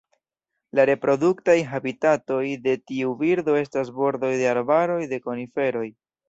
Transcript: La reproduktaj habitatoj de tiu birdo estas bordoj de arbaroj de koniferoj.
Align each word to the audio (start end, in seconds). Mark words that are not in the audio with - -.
La 0.77 0.85
reproduktaj 0.89 1.55
habitatoj 1.73 2.39
de 2.63 2.73
tiu 2.93 3.13
birdo 3.21 3.59
estas 3.61 3.93
bordoj 4.01 4.33
de 4.41 4.49
arbaroj 4.55 4.99
de 5.13 5.23
koniferoj. 5.29 5.87